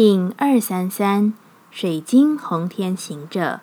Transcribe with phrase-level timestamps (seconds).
[0.00, 1.34] P 二三三
[1.72, 3.58] 水晶红天行者，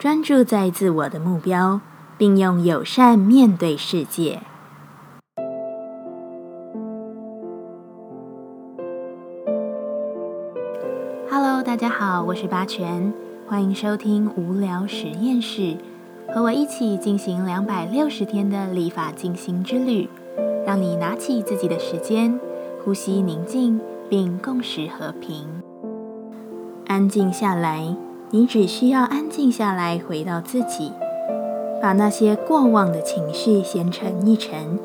[0.00, 1.80] 专注在自我的目标，
[2.18, 4.40] 并用友善面对世界。
[11.30, 13.14] Hello，大家好，我是八全，
[13.46, 15.76] 欢迎收听无聊实验室，
[16.34, 20.08] 和我一起进行两百六十天的立法进行之旅，
[20.66, 22.40] 让你拿起自己的时间，
[22.84, 23.80] 呼吸宁静。
[24.10, 25.59] 并共识和平，
[26.90, 27.94] 安静下来。
[28.30, 30.90] 你只需要安静下来，回到自己，
[31.80, 34.76] 把那些过往的情绪先沉一沉，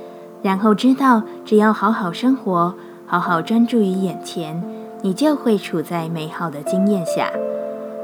[0.44, 2.75] 然后知道，只要好好生活，
[3.07, 4.63] 好好专注于眼前，
[5.02, 7.31] 你就会处在美好的经验下。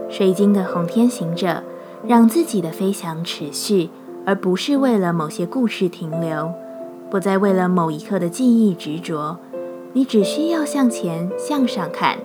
[0.10, 1.62] 水晶的红天行者，
[2.08, 3.92] 让自己的飞翔持续，
[4.26, 6.52] 而不是为了某些故事停留，
[7.12, 9.38] 不再为了某一刻的记忆执着。
[9.94, 12.18] 你只需要向前向上看，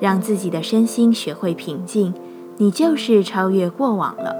[0.00, 2.12] 让自己的身心学会平静，
[2.58, 4.36] 你就是超越过往了。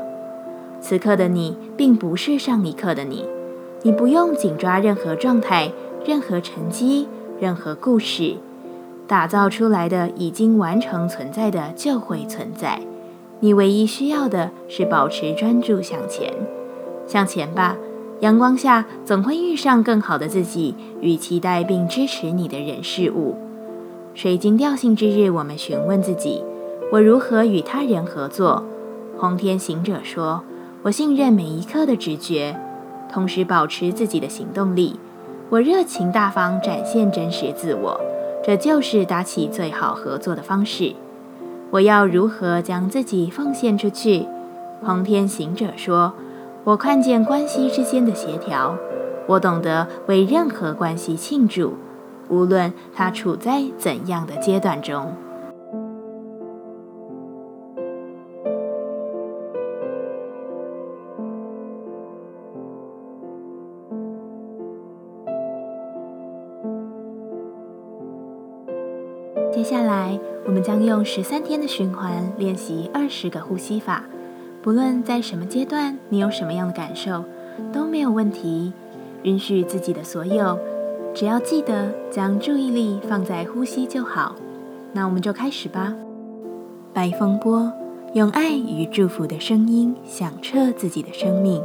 [0.80, 3.24] 此刻的你并不是上一刻的你，
[3.82, 5.72] 你不用紧抓任何状态、
[6.04, 7.08] 任何成绩、
[7.40, 8.36] 任何故事，
[9.06, 12.80] 打造出来的已经完成存在的就会存在。
[13.40, 16.32] 你唯一需要的是保持专注向前，
[17.06, 17.76] 向前吧。
[18.20, 23.36] 阳光下总会遇上更好的自己与期待并支持你的人事物。
[24.16, 26.42] 水晶调性之日，我们询问自己：
[26.90, 28.64] 我如何与他人合作？
[29.18, 30.42] 红天行者说：
[30.84, 32.56] 我信任每一刻的直觉，
[33.12, 34.98] 同时保持自己的行动力。
[35.50, 38.00] 我热情大方，展现真实自我，
[38.42, 40.94] 这就是搭起最好合作的方式。
[41.70, 44.26] 我要如何将自己奉献出去？
[44.82, 46.14] 红天行者说。
[46.64, 48.76] 我看见关系之间的协调，
[49.26, 51.74] 我懂得为任何关系庆祝，
[52.28, 55.12] 无论他处在怎样的阶段中。
[69.52, 74.04] 接下来，我们将用十三天的循环练习二十个呼吸法。
[74.62, 77.24] 不论在什么阶段，你有什么样的感受，
[77.72, 78.72] 都没有问题。
[79.22, 80.58] 允许自己的所有，
[81.16, 84.36] 只要记得将注意力放在呼吸就好。
[84.92, 85.94] 那我们就开始吧。
[86.92, 87.72] 白风波，
[88.12, 91.62] 用爱与祝福的声音响彻自己的生命。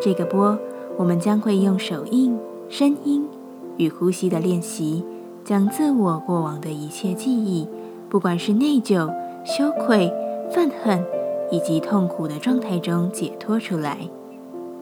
[0.00, 0.58] 这个波，
[0.96, 2.34] 我们将会用手印、
[2.70, 3.28] 声音
[3.76, 5.04] 与呼吸的练习，
[5.44, 7.68] 将自我过往的一切记忆，
[8.08, 9.12] 不管是内疚、
[9.44, 10.10] 羞愧、
[10.50, 11.04] 愤恨。
[11.52, 13.98] 以及痛苦的状态中解脱出来。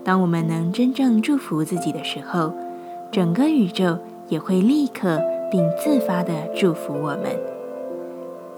[0.05, 2.53] 当我们能真正祝福自己的时候，
[3.11, 3.99] 整个宇宙
[4.29, 5.21] 也会立刻
[5.51, 7.39] 并自发地祝福我们。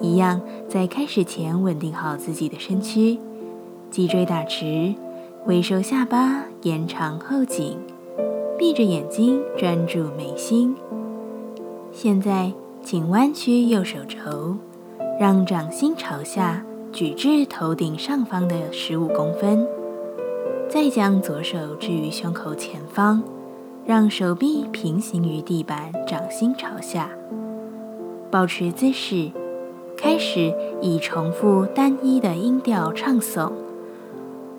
[0.01, 3.19] 一样，在开始前稳定好自己的身躯，
[3.91, 4.95] 脊椎打直，
[5.47, 7.79] 微收下巴，延长后颈，
[8.59, 10.75] 闭着眼睛专注眉心。
[11.93, 14.57] 现在，请弯曲右手肘，
[15.19, 16.65] 让掌心朝下。
[16.93, 19.65] 举至头顶上方的十五公分，
[20.69, 23.23] 再将左手置于胸口前方，
[23.87, 27.09] 让手臂平行于地板，掌心朝下，
[28.31, 29.31] 保持姿势。
[29.97, 33.51] 开始以重复单一的音调唱诵：“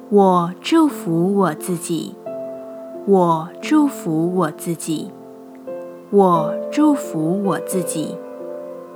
[0.09, 2.13] 我祝福我自己，
[3.07, 5.09] 我祝福我自己，
[6.11, 8.15] 我祝福我自己，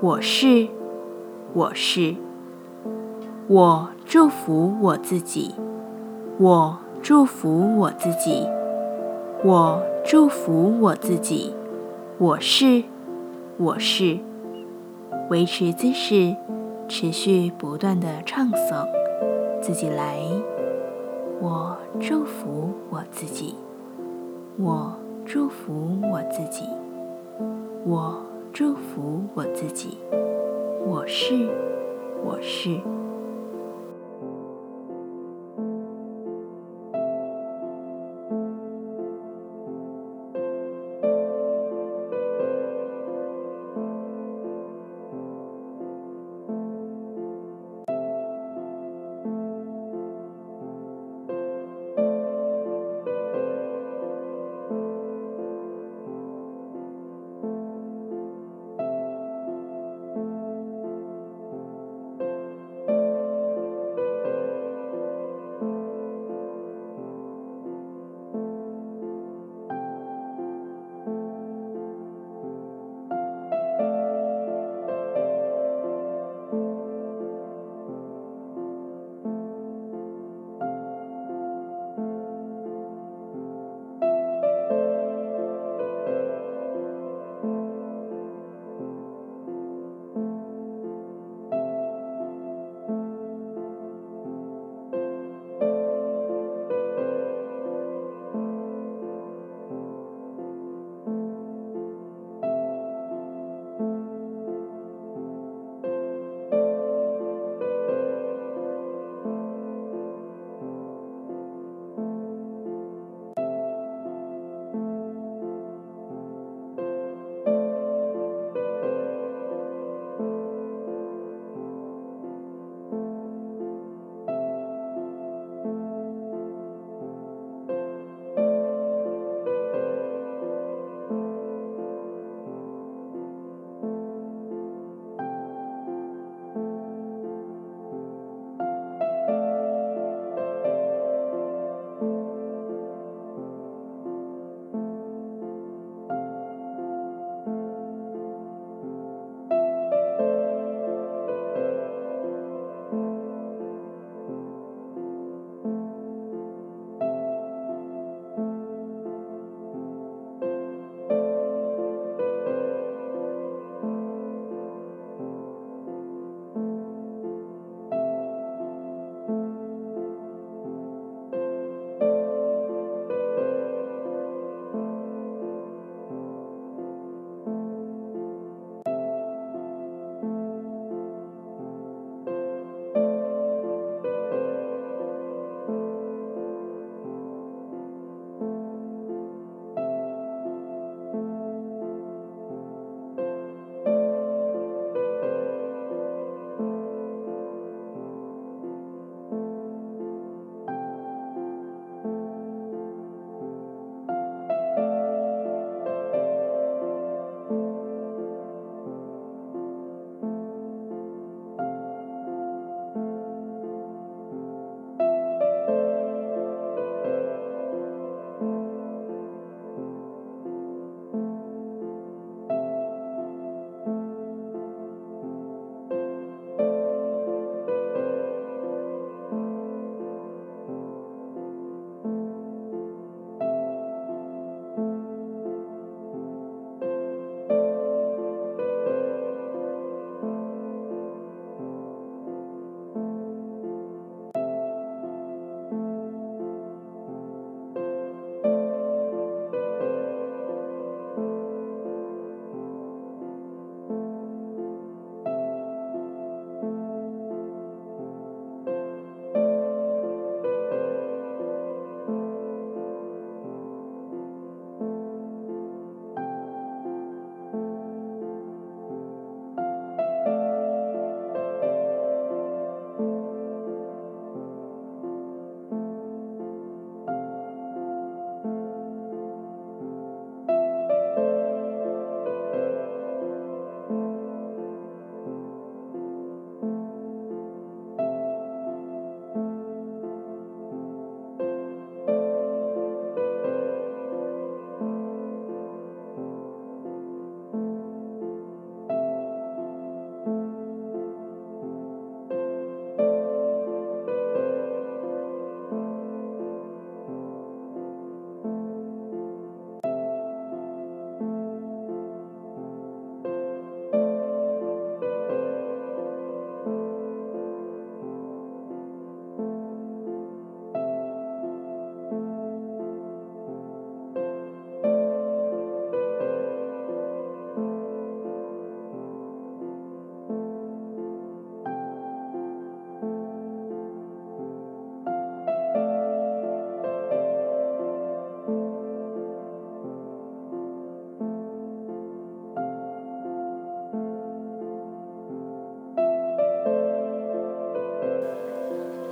[0.02, 0.68] 我是，
[1.54, 2.16] 我是。”
[3.48, 5.54] 我祝福我自己，
[6.40, 8.48] 我祝福我自己，
[9.48, 11.54] 我祝福我自己，
[12.18, 12.82] 我是，
[13.58, 14.18] 我是。
[15.30, 16.36] 维持姿势，
[16.88, 18.88] 持续不断的唱诵，
[19.62, 20.18] 自己来。
[21.40, 23.54] 我祝福我自己，
[24.58, 26.64] 我祝福我自己，
[27.86, 28.20] 我
[28.52, 30.00] 祝福我自己，
[30.88, 31.48] 我是，
[32.24, 32.80] 我是。